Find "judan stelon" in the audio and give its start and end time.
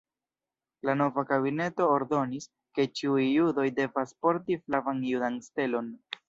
5.13-5.95